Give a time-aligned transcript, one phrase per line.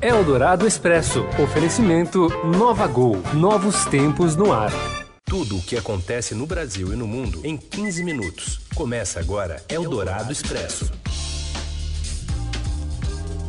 [0.00, 1.24] Eldorado Expresso.
[1.42, 3.20] Oferecimento Nova Gol.
[3.34, 4.70] Novos tempos no ar.
[5.24, 8.60] Tudo o que acontece no Brasil e no mundo em 15 minutos.
[8.76, 10.88] Começa agora Eldorado Expresso.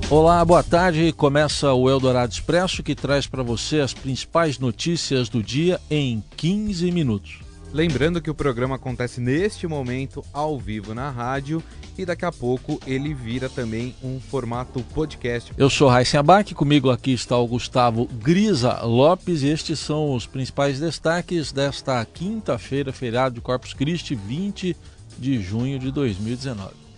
[0.10, 1.14] Olá, boa tarde.
[1.14, 6.92] Começa o Eldorado Expresso que traz para você as principais notícias do dia em 15
[6.92, 7.49] minutos.
[7.72, 11.64] Lembrando que o programa acontece neste momento ao vivo na rádio
[11.96, 15.52] e daqui a pouco ele vira também um formato podcast.
[15.56, 20.26] Eu sou Raíssa Abac, comigo aqui está o Gustavo Grisa Lopes e estes são os
[20.26, 24.76] principais destaques desta quinta-feira, feriado de Corpus Christi, 20
[25.20, 26.89] de junho de 2019.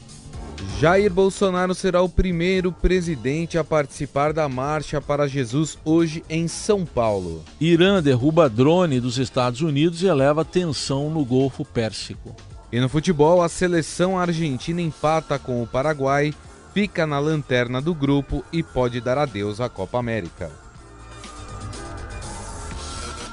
[0.79, 6.85] Jair Bolsonaro será o primeiro presidente a participar da Marcha para Jesus hoje em São
[6.85, 7.43] Paulo.
[7.59, 12.35] Irã derruba drone dos Estados Unidos e eleva tensão no Golfo Pérsico.
[12.71, 16.33] E no futebol, a seleção argentina empata com o Paraguai,
[16.73, 20.49] fica na lanterna do grupo e pode dar adeus à Copa América.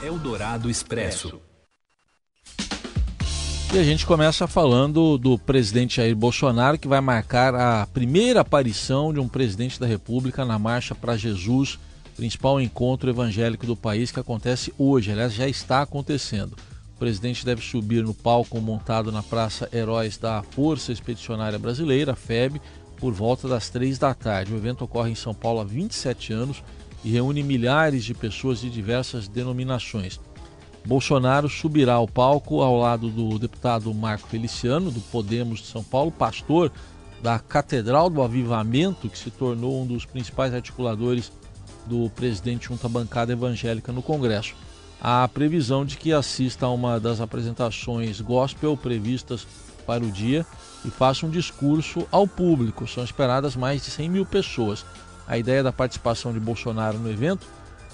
[0.02, 1.40] Eldorado Expresso.
[3.70, 9.12] E a gente começa falando do presidente Jair Bolsonaro, que vai marcar a primeira aparição
[9.12, 11.78] de um presidente da República na Marcha para Jesus,
[12.16, 15.12] principal encontro evangélico do país que acontece hoje.
[15.12, 16.56] Aliás, já está acontecendo.
[16.96, 22.62] O presidente deve subir no palco montado na Praça Heróis da Força Expedicionária Brasileira, FEB,
[22.96, 24.54] por volta das três da tarde.
[24.54, 26.64] O evento ocorre em São Paulo há 27 anos
[27.04, 30.18] e reúne milhares de pessoas de diversas denominações.
[30.86, 36.10] Bolsonaro subirá ao palco ao lado do deputado Marco Feliciano, do Podemos de São Paulo,
[36.10, 36.72] pastor
[37.22, 41.32] da Catedral do Avivamento, que se tornou um dos principais articuladores
[41.86, 44.54] do presidente junto à bancada evangélica no Congresso.
[45.00, 49.46] Há previsão de que assista a uma das apresentações gospel previstas
[49.86, 50.44] para o dia
[50.84, 52.86] e faça um discurso ao público.
[52.86, 54.84] São esperadas mais de 100 mil pessoas.
[55.26, 57.46] A ideia da participação de Bolsonaro no evento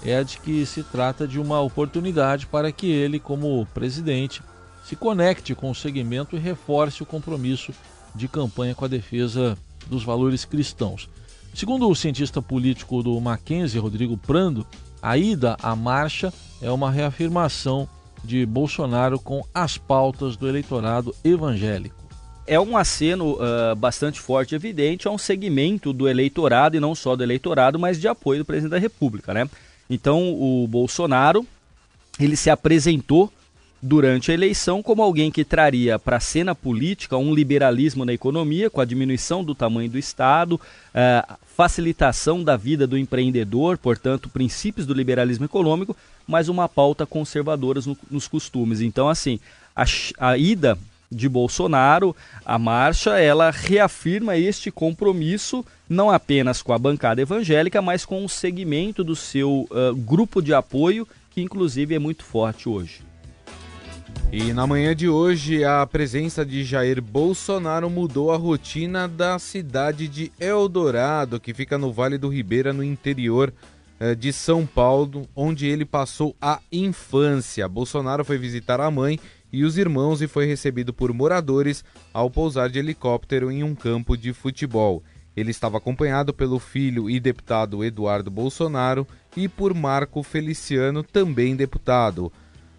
[0.03, 4.41] é a de que se trata de uma oportunidade para que ele, como presidente,
[4.83, 7.73] se conecte com o segmento e reforce o compromisso
[8.13, 11.09] de campanha com a defesa dos valores cristãos.
[11.53, 14.65] Segundo o cientista político do Mackenzie, Rodrigo Prando,
[15.01, 17.87] a ida à marcha é uma reafirmação
[18.23, 22.03] de Bolsonaro com as pautas do eleitorado evangélico.
[22.47, 26.93] É um aceno uh, bastante forte e evidente a um segmento do eleitorado, e não
[26.93, 29.33] só do eleitorado, mas de apoio do presidente da República.
[29.33, 29.49] Né?
[29.89, 31.45] Então o Bolsonaro
[32.19, 33.31] ele se apresentou
[33.81, 38.69] durante a eleição como alguém que traria para a cena política um liberalismo na economia,
[38.69, 44.87] com a diminuição do tamanho do Estado, uh, facilitação da vida do empreendedor, portanto, princípios
[44.87, 45.95] do liberalismo econômico,
[46.25, 48.81] mas uma pauta conservadora no, nos costumes.
[48.81, 49.39] Então, assim,
[49.75, 49.85] a,
[50.17, 50.77] a ida
[51.11, 58.05] de Bolsonaro, a marcha, ela reafirma este compromisso não apenas com a bancada evangélica, mas
[58.05, 63.01] com o segmento do seu uh, grupo de apoio, que inclusive é muito forte hoje.
[64.31, 70.07] E na manhã de hoje, a presença de Jair Bolsonaro mudou a rotina da cidade
[70.07, 73.53] de Eldorado, que fica no Vale do Ribeira, no interior
[74.17, 77.67] de São Paulo, onde ele passou a infância.
[77.67, 79.19] Bolsonaro foi visitar a mãe
[79.55, 81.81] e os irmãos e foi recebido por moradores
[82.13, 85.01] ao pousar de helicóptero em um campo de futebol.
[85.33, 92.29] Ele estava acompanhado pelo filho e deputado Eduardo Bolsonaro e por Marco Feliciano, também deputado.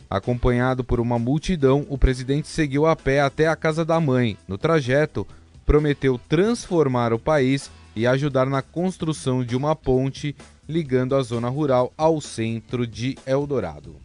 [0.09, 4.37] Acompanhado por uma multidão, o presidente seguiu a pé até a casa da mãe.
[4.47, 5.27] No trajeto,
[5.65, 10.37] prometeu transformar o país e ajudar na construção de uma ponte
[10.69, 13.97] ligando a zona rural ao centro de Eldorado.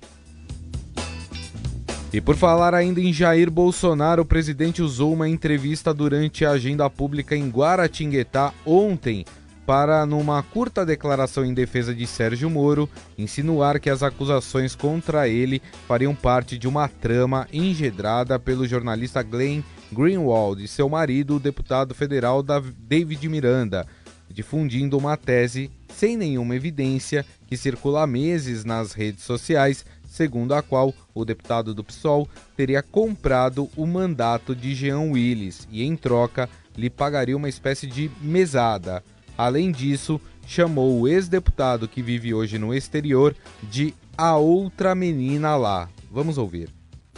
[2.13, 6.89] E por falar ainda em Jair Bolsonaro, o presidente usou uma entrevista durante a agenda
[6.89, 9.23] pública em Guaratinguetá ontem
[9.66, 15.61] para, numa curta declaração em defesa de Sérgio Moro, insinuar que as acusações contra ele
[15.88, 21.95] fariam parte de uma trama engedrada pelo jornalista Glenn Greenwald e seu marido, o deputado
[21.95, 23.88] federal David Miranda,
[24.29, 30.61] difundindo uma tese sem nenhuma evidência que circula há meses nas redes sociais segundo a
[30.61, 32.28] qual o deputado do PSOL
[32.58, 38.11] teria comprado o mandato de Jean Willis e, em troca, lhe pagaria uma espécie de
[38.22, 39.02] mesada.
[39.37, 45.87] Além disso, chamou o ex-deputado que vive hoje no exterior de a outra menina lá.
[46.11, 46.69] Vamos ouvir.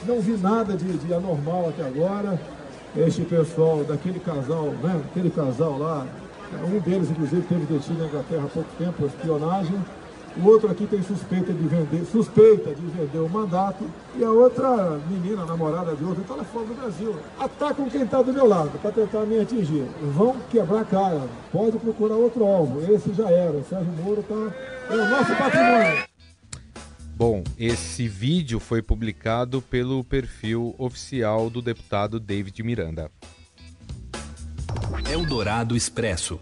[0.05, 2.39] Não vi nada de, de anormal até agora.
[2.95, 5.01] Este pessoal daquele casal, né?
[5.09, 6.05] Aquele casal lá,
[6.63, 9.83] um deles, inclusive, teve detido na Inglaterra há pouco tempo espionagem.
[10.35, 13.85] O outro aqui tem suspeita de vender, suspeita de vender o mandato,
[14.15, 17.15] e a outra menina, namorada de outro, está lá fora do Brasil.
[17.39, 19.85] Atacam quem está do meu lado para tentar me atingir.
[20.13, 21.27] Vão quebrar a cara.
[21.51, 22.81] Pode procurar outro alvo.
[22.91, 23.57] Esse já era.
[23.57, 24.93] O Sérgio Moro está.
[24.93, 26.03] É o nosso patrimônio.
[27.15, 33.11] Bom, esse vídeo foi publicado pelo perfil oficial do deputado David Miranda.
[35.11, 36.39] Eldorado Expresso.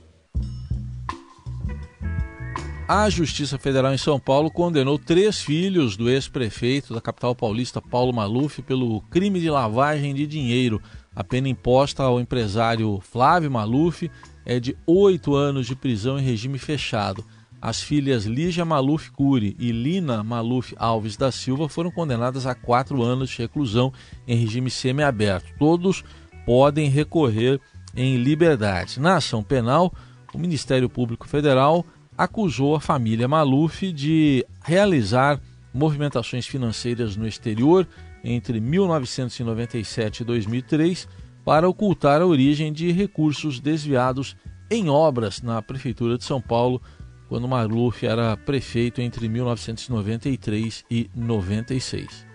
[2.93, 8.11] A Justiça Federal em São Paulo condenou três filhos do ex-prefeito da capital paulista, Paulo
[8.11, 10.81] Maluf, pelo crime de lavagem de dinheiro.
[11.15, 14.11] A pena imposta ao empresário Flávio Maluf
[14.45, 17.23] é de oito anos de prisão em regime fechado.
[17.61, 23.01] As filhas Lígia Maluf Cury e Lina Maluf Alves da Silva foram condenadas a quatro
[23.01, 23.93] anos de reclusão
[24.27, 25.47] em regime semiaberto.
[25.57, 26.03] Todos
[26.45, 27.57] podem recorrer
[27.95, 28.99] em liberdade.
[28.99, 29.93] Na ação penal,
[30.33, 31.85] o Ministério Público Federal
[32.23, 35.41] acusou a família Maluf de realizar
[35.73, 37.87] movimentações financeiras no exterior
[38.23, 41.07] entre 1997 e 2003
[41.43, 44.35] para ocultar a origem de recursos desviados
[44.69, 46.79] em obras na Prefeitura de São Paulo,
[47.27, 52.27] quando Maluf era prefeito entre 1993 e 96.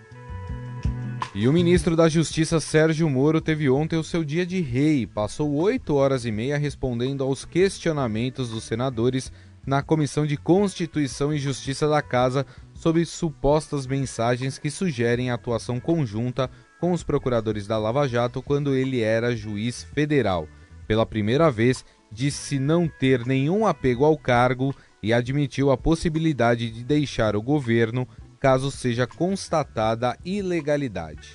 [1.33, 5.07] E o ministro da Justiça Sérgio Moro teve ontem o seu dia de rei.
[5.07, 9.31] Passou oito horas e meia respondendo aos questionamentos dos senadores
[9.67, 16.49] na Comissão de Constituição e Justiça da Casa sobre supostas mensagens que sugerem atuação conjunta
[16.79, 20.47] com os procuradores da Lava Jato quando ele era juiz federal.
[20.87, 24.73] Pela primeira vez, disse não ter nenhum apego ao cargo
[25.03, 28.07] e admitiu a possibilidade de deixar o governo
[28.39, 31.27] caso seja constatada ilegalidade.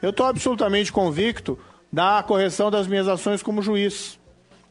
[0.00, 1.58] Eu estou absolutamente convicto
[1.92, 4.20] da correção das minhas ações como juiz.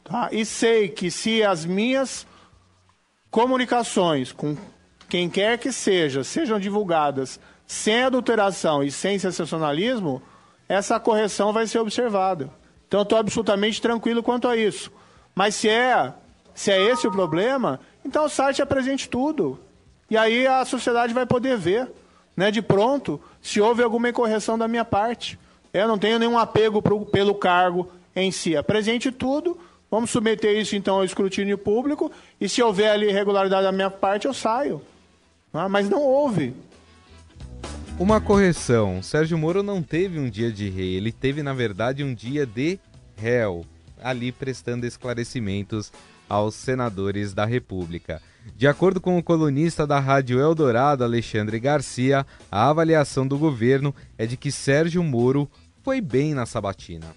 [0.02, 0.30] Tá?
[0.32, 2.26] E sei que se as minhas
[3.32, 4.54] comunicações com
[5.08, 10.22] quem quer que seja sejam divulgadas sem adulteração e sem sensacionalismo,
[10.68, 12.50] essa correção vai ser observada.
[12.86, 14.92] Então estou absolutamente tranquilo quanto a isso.
[15.34, 16.12] Mas se é,
[16.54, 19.58] se é esse o problema, então o site apresente tudo.
[20.10, 21.90] E aí a sociedade vai poder ver,
[22.36, 25.38] né, de pronto, se houve alguma incorreção da minha parte.
[25.72, 28.54] Eu não tenho nenhum apego pro, pelo cargo em si.
[28.54, 29.58] Apresente tudo,
[29.92, 32.10] Vamos submeter isso então ao escrutínio público
[32.40, 34.80] e se houver ali irregularidade da minha parte, eu saio.
[35.52, 36.56] Ah, mas não houve.
[37.98, 42.14] Uma correção: Sérgio Moro não teve um dia de rei, ele teve na verdade um
[42.14, 42.80] dia de
[43.18, 43.66] réu,
[44.02, 45.92] ali prestando esclarecimentos
[46.26, 48.22] aos senadores da República.
[48.56, 54.24] De acordo com o colunista da Rádio Eldorado, Alexandre Garcia, a avaliação do governo é
[54.24, 55.50] de que Sérgio Moro
[55.82, 57.14] foi bem na sabatina.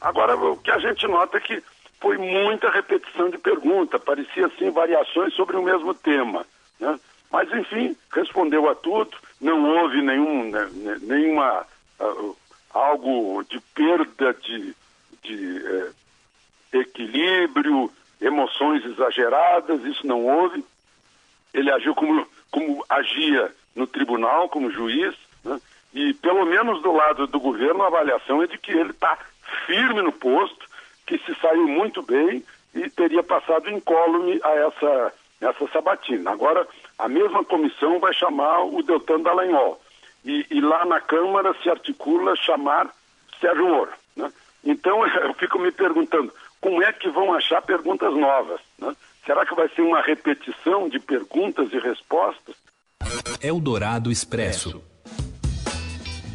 [0.00, 1.62] Agora, o que a gente nota é que
[2.00, 6.46] foi muita repetição de pergunta, parecia assim variações sobre o mesmo tema.
[6.78, 6.98] Né?
[7.30, 11.66] Mas, enfim, respondeu a tudo, não houve nenhum, né, né nenhuma
[12.00, 12.36] uh,
[12.72, 14.74] algo de perda de,
[15.22, 15.94] de uh,
[16.72, 17.90] equilíbrio,
[18.20, 20.64] emoções exageradas, isso não houve.
[21.52, 25.14] Ele agiu como, como agia no tribunal, como juiz,
[25.44, 25.60] né?
[25.94, 29.18] e pelo menos do lado do governo a avaliação é de que ele está
[29.66, 30.65] firme no posto,
[31.06, 32.44] que se saiu muito bem
[32.74, 36.30] e teria passado incólume a essa, essa sabatina.
[36.30, 36.66] Agora,
[36.98, 39.80] a mesma comissão vai chamar o Deltan Dallagnol.
[40.24, 42.90] E, e lá na Câmara se articula chamar
[43.40, 43.92] Sérgio Moro.
[44.16, 44.30] Né?
[44.64, 48.60] Então, eu fico me perguntando, como é que vão achar perguntas novas?
[48.78, 48.94] Né?
[49.24, 52.56] Será que vai ser uma repetição de perguntas e respostas?
[53.40, 54.82] Eldorado Expresso.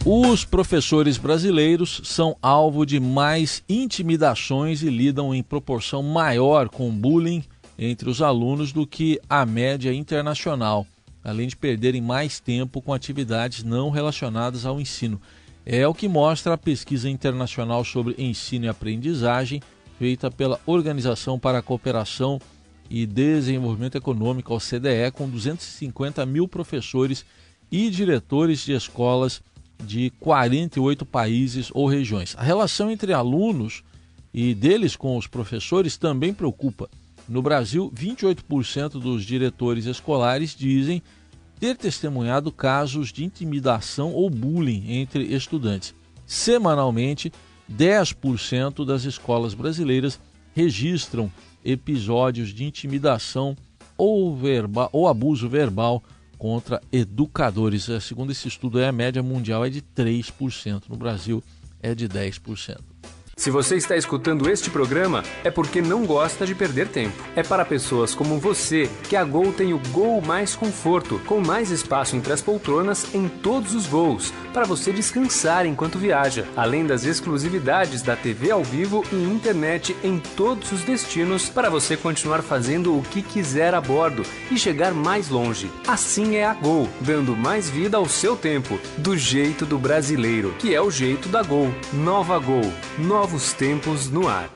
[0.04, 7.44] Os professores brasileiros são alvo de mais intimidações e lidam em proporção maior com bullying
[7.78, 10.88] entre os alunos do que a média internacional,
[11.24, 15.22] além de perderem mais tempo com atividades não relacionadas ao ensino.
[15.64, 19.62] É o que mostra a pesquisa internacional sobre ensino e aprendizagem
[20.00, 22.42] feita pela Organização para a Cooperação
[22.90, 27.24] e Desenvolvimento Econômico, OCDE, com 250 mil professores
[27.72, 29.44] e diretores de escolas
[29.82, 32.36] de 48 países ou regiões.
[32.38, 33.84] A relação entre alunos
[34.34, 36.90] e deles com os professores também preocupa.
[37.28, 41.02] No Brasil, 28% dos diretores escolares dizem
[41.60, 45.94] ter testemunhado casos de intimidação ou bullying entre estudantes.
[46.26, 47.32] Semanalmente,
[47.72, 50.20] 10% das escolas brasileiras
[50.54, 51.32] registram
[51.64, 53.56] episódios de intimidação
[53.98, 56.04] ou, verba, ou abuso verbal
[56.42, 57.88] contra educadores.
[57.88, 61.44] É, segundo esse estudo, a média mundial é de 3%, no Brasil
[61.80, 62.80] é de 10%.
[63.38, 67.24] Se você está escutando este programa, é porque não gosta de perder tempo.
[67.36, 71.72] É para pessoas como você que a Gol tem o Gol Mais Conforto, com mais
[71.72, 77.06] espaço entre as poltronas em todos os voos, para você descansar enquanto viaja, além das
[77.06, 82.96] exclusividades da TV ao vivo e internet em todos os destinos para você continuar fazendo
[82.96, 85.72] o que quiser a bordo e chegar mais longe.
[85.88, 90.76] Assim é a Gol, dando mais vida ao seu tempo, do jeito do brasileiro, que
[90.76, 91.74] é o jeito da Gol.
[91.94, 94.50] Nova Gol, novo Novos tempos no ar.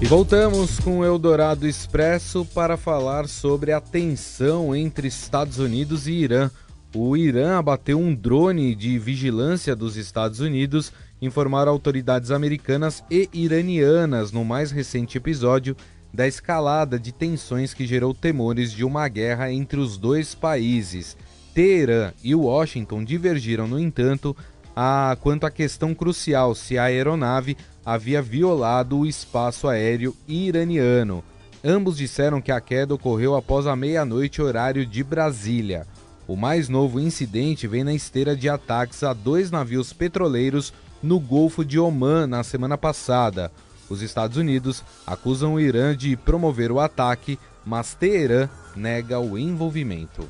[0.00, 6.12] E voltamos com o Eldorado Expresso para falar sobre a tensão entre Estados Unidos e
[6.12, 6.48] Irã.
[6.94, 14.30] O Irã abateu um drone de vigilância dos Estados Unidos, informaram autoridades americanas e iranianas
[14.30, 15.76] no mais recente episódio
[16.14, 21.16] da escalada de tensões que gerou temores de uma guerra entre os dois países.
[21.52, 24.36] Teherã e Washington divergiram, no entanto,
[24.74, 31.24] a, quanto à questão crucial se a aeronave havia violado o espaço aéreo iraniano.
[31.64, 35.86] Ambos disseram que a queda ocorreu após a meia-noite, horário de Brasília.
[36.26, 40.72] O mais novo incidente vem na esteira de ataques a dois navios petroleiros
[41.02, 43.50] no Golfo de Oman na semana passada.
[43.88, 50.28] Os Estados Unidos acusam o Irã de promover o ataque, mas Teherã nega o envolvimento.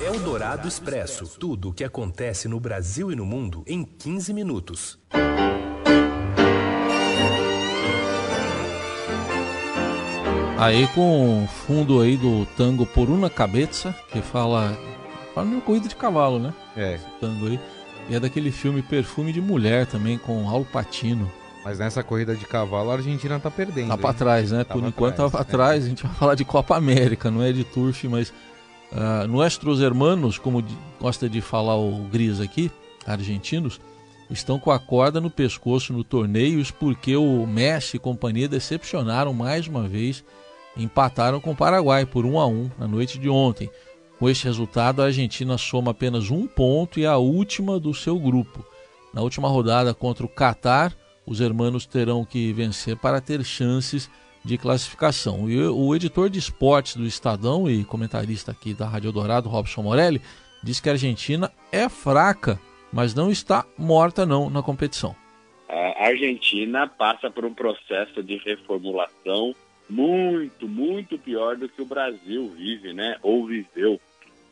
[0.00, 1.38] Eldorado Expresso.
[1.38, 4.98] Tudo o que acontece no Brasil e no mundo em 15 minutos.
[10.58, 14.76] Aí com o fundo aí do tango Por Una Cabeça, que fala.
[15.34, 16.54] Fala uma corrida de cavalo, né?
[16.76, 16.94] É.
[16.94, 17.60] Esse tango aí.
[18.08, 21.30] E é daquele filme Perfume de Mulher também, com Raul Patino.
[21.64, 23.88] Mas nessa corrida de cavalo a Argentina tá perdendo.
[23.88, 24.64] Tá pra trás, né?
[24.64, 25.44] Por enquanto tá pra é.
[25.44, 25.84] trás.
[25.84, 28.32] A gente vai falar de Copa América, não é de Turf, mas
[28.94, 30.64] Uh, nuestros hermanos, como
[31.00, 32.70] gosta de falar o Gris aqui,
[33.04, 33.80] argentinos,
[34.30, 39.34] estão com a corda no pescoço no torneio, isso porque o Messi e companhia decepcionaram
[39.34, 40.24] mais uma vez,
[40.76, 43.68] empataram com o Paraguai por 1 a 1 na noite de ontem.
[44.18, 48.64] Com este resultado, a Argentina soma apenas um ponto e a última do seu grupo.
[49.12, 50.96] Na última rodada contra o Catar,
[51.26, 55.48] os hermanos terão que vencer para ter chances de de classificação.
[55.48, 60.20] E o editor de esportes do Estadão e comentarista aqui da Rádio Dourado, Robson Morelli,
[60.62, 62.60] diz que a Argentina é fraca,
[62.92, 65.16] mas não está morta não na competição.
[66.04, 69.54] A Argentina passa por um processo de reformulação
[69.88, 73.16] muito, muito pior do que o Brasil vive, né?
[73.22, 73.98] Ou viveu.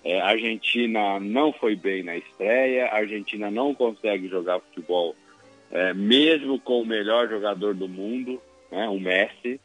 [0.05, 5.15] É, a Argentina não foi bem na estreia, a Argentina não consegue jogar futebol
[5.71, 9.61] é, mesmo com o melhor jogador do mundo, né, o Messi.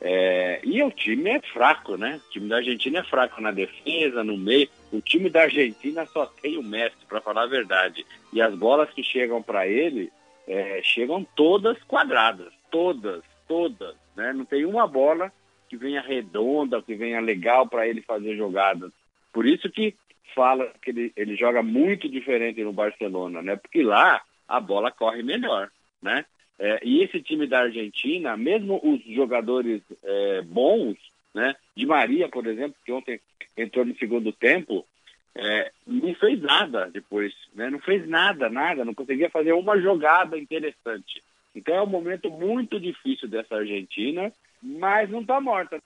[0.00, 2.20] É, e o time é fraco, né?
[2.28, 4.68] O time da Argentina é fraco na defesa, no meio.
[4.92, 8.04] O time da Argentina só tem o Messi, para falar a verdade.
[8.32, 10.12] E as bolas que chegam para ele
[10.46, 13.96] é, chegam todas quadradas, todas, todas.
[14.14, 14.32] Né?
[14.32, 15.32] Não tem uma bola
[15.68, 18.92] que venha redonda, que venha legal para ele fazer jogadas.
[19.32, 19.94] Por isso que
[20.34, 23.56] fala que ele, ele joga muito diferente no Barcelona, né?
[23.56, 26.24] Porque lá a bola corre melhor, né?
[26.58, 30.96] É, e esse time da Argentina, mesmo os jogadores é, bons,
[31.34, 33.20] né, de Maria, por exemplo, que ontem
[33.56, 34.86] entrou no segundo tempo,
[35.34, 40.38] é, não fez nada depois, né, não fez nada, nada, não conseguia fazer uma jogada
[40.38, 41.22] interessante.
[41.54, 44.32] Então é um momento muito difícil dessa Argentina,
[44.62, 45.80] mas não está morta.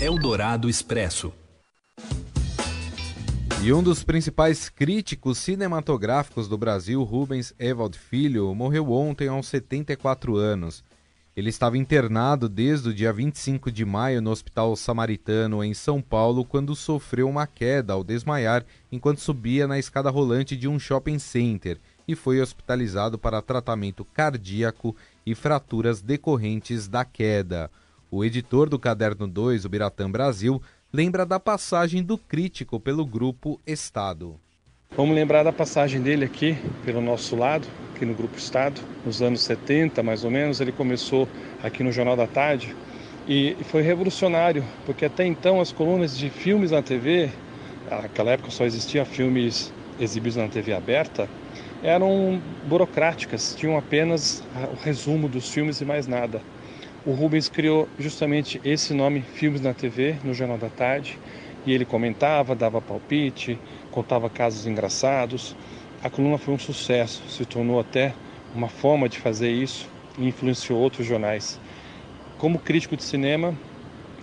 [0.00, 1.32] Eldorado Expresso.
[3.62, 10.34] E um dos principais críticos cinematográficos do Brasil, Rubens Evald Filho, morreu ontem aos 74
[10.34, 10.82] anos.
[11.36, 16.42] Ele estava internado desde o dia 25 de maio no Hospital Samaritano, em São Paulo,
[16.42, 21.78] quando sofreu uma queda ao desmaiar enquanto subia na escada rolante de um shopping center
[22.08, 27.70] e foi hospitalizado para tratamento cardíaco e fraturas decorrentes da queda.
[28.10, 30.60] O editor do Caderno 2, o Biratã Brasil,
[30.92, 34.34] lembra da passagem do crítico pelo grupo Estado.
[34.96, 39.40] Vamos lembrar da passagem dele aqui, pelo nosso lado, aqui no Grupo Estado, nos anos
[39.42, 40.60] 70 mais ou menos.
[40.60, 41.28] Ele começou
[41.62, 42.74] aqui no Jornal da Tarde
[43.28, 47.30] e foi revolucionário, porque até então as colunas de filmes na TV,
[47.88, 51.28] naquela época só existiam filmes exibidos na TV aberta,
[51.84, 54.42] eram burocráticas, tinham apenas
[54.72, 56.42] o resumo dos filmes e mais nada.
[57.06, 61.18] O Rubens criou justamente esse nome, Filmes na TV, no Jornal da Tarde,
[61.64, 63.58] e ele comentava, dava palpite,
[63.90, 65.56] contava casos engraçados.
[66.02, 68.14] A coluna foi um sucesso, se tornou até
[68.54, 69.88] uma forma de fazer isso
[70.18, 71.58] e influenciou outros jornais.
[72.36, 73.54] Como crítico de cinema,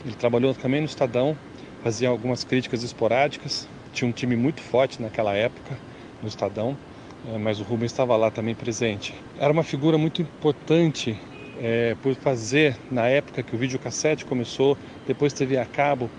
[0.06, 1.36] ele trabalhou também no Estadão,
[1.84, 5.80] fazia algumas críticas esporádicas, tinha um time muito forte naquela época
[6.22, 6.78] no Estadão
[7.26, 9.14] é, mas o Rubens estava lá também presente.
[9.40, 11.20] Era uma figura muito importante
[11.62, 16.10] é, por fazer, na época que o videocassete começou, depois TV a cabo,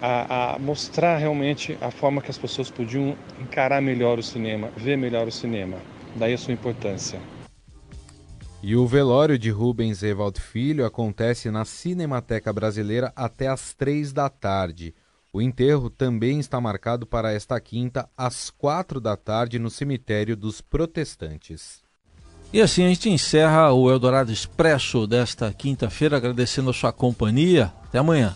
[0.00, 4.96] a, a, mostrar realmente a forma que as pessoas podiam encarar melhor o cinema, ver
[4.96, 5.78] melhor o cinema.
[6.16, 7.20] Daí a sua importância.
[8.62, 14.28] E o velório de Rubens Evald Filho acontece na Cinemateca Brasileira até às três da
[14.28, 14.94] tarde.
[15.32, 20.60] O enterro também está marcado para esta quinta, às quatro da tarde, no cemitério dos
[20.60, 21.86] protestantes.
[22.50, 27.72] E assim a gente encerra o Eldorado Expresso desta quinta-feira, agradecendo a sua companhia.
[27.84, 28.34] Até amanhã.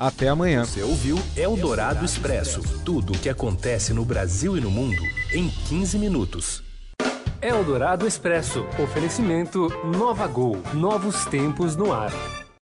[0.00, 0.64] Até amanhã.
[0.64, 5.98] Você ouviu Eldorado Expresso tudo o que acontece no Brasil e no mundo em 15
[5.98, 6.64] minutos.
[7.40, 8.64] Eldorado Expresso.
[8.82, 10.56] Oferecimento Nova Gol.
[10.72, 12.12] Novos tempos no ar.